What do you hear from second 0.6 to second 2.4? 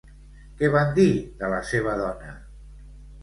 Què van dir de la seva dona?